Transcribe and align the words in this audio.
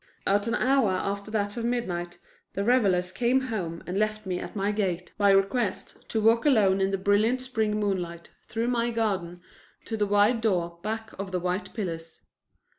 At 0.25 0.47
an 0.47 0.55
hour 0.55 0.89
after 0.93 1.29
that 1.29 1.57
of 1.57 1.63
midnight 1.63 2.17
the 2.53 2.63
revelers 2.63 3.11
came 3.11 3.39
home 3.39 3.83
and 3.85 3.99
left 3.99 4.25
me 4.25 4.39
at 4.39 4.55
my 4.55 4.71
gate, 4.71 5.11
by 5.15 5.29
request, 5.29 6.09
to 6.09 6.19
walk 6.19 6.43
alone 6.43 6.81
in 6.81 6.89
the 6.89 6.97
brilliant 6.97 7.39
spring 7.39 7.79
moonlight 7.79 8.29
through 8.47 8.69
my 8.69 8.89
garden 8.89 9.41
to 9.85 9.95
the 9.95 10.07
wide 10.07 10.41
door 10.41 10.79
back 10.81 11.11
of 11.19 11.31
the 11.31 11.39
white 11.39 11.71
pillars. 11.75 12.23